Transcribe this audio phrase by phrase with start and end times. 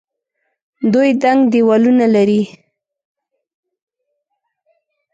[0.93, 2.41] دوی دنګ دیوالونه لري.